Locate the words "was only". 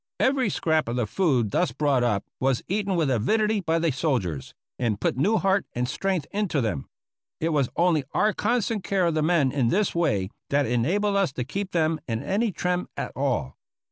7.49-8.03